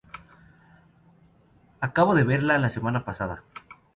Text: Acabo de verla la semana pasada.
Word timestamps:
Acabo 1.79 2.15
de 2.15 2.23
verla 2.23 2.57
la 2.57 2.71
semana 2.71 3.05
pasada. 3.05 3.43